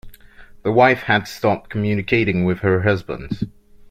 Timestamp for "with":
2.43-2.61